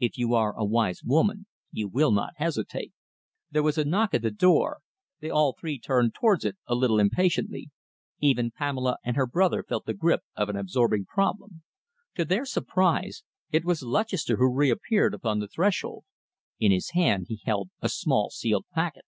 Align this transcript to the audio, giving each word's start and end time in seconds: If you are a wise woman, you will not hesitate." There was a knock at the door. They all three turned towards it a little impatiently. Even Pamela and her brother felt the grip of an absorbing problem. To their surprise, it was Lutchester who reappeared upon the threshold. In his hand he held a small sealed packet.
If 0.00 0.18
you 0.18 0.34
are 0.34 0.58
a 0.58 0.64
wise 0.64 1.04
woman, 1.04 1.46
you 1.70 1.86
will 1.86 2.10
not 2.10 2.32
hesitate." 2.38 2.92
There 3.52 3.62
was 3.62 3.78
a 3.78 3.84
knock 3.84 4.12
at 4.12 4.22
the 4.22 4.30
door. 4.32 4.80
They 5.20 5.30
all 5.30 5.52
three 5.56 5.78
turned 5.78 6.14
towards 6.14 6.44
it 6.44 6.56
a 6.66 6.74
little 6.74 6.98
impatiently. 6.98 7.70
Even 8.18 8.50
Pamela 8.50 8.96
and 9.04 9.14
her 9.14 9.28
brother 9.28 9.62
felt 9.62 9.86
the 9.86 9.94
grip 9.94 10.22
of 10.34 10.48
an 10.48 10.56
absorbing 10.56 11.04
problem. 11.04 11.62
To 12.16 12.24
their 12.24 12.44
surprise, 12.44 13.22
it 13.52 13.64
was 13.64 13.80
Lutchester 13.84 14.34
who 14.38 14.52
reappeared 14.52 15.14
upon 15.14 15.38
the 15.38 15.46
threshold. 15.46 16.02
In 16.58 16.72
his 16.72 16.90
hand 16.90 17.26
he 17.28 17.40
held 17.44 17.70
a 17.80 17.88
small 17.88 18.30
sealed 18.30 18.66
packet. 18.74 19.04